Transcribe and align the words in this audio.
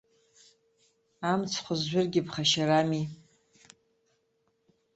Амцхә 1.31 1.73
зжәыргьы 1.79 2.21
ԥхашьарами. 2.25 3.03